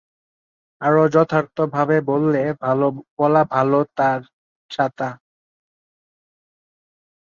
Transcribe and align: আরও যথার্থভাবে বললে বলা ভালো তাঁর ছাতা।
আরও 0.81 1.03
যথার্থভাবে 1.15 1.97
বললে 2.09 2.41
বলা 3.19 3.41
ভালো 3.53 3.79
তাঁর 3.97 4.19
ছাতা। 4.71 5.09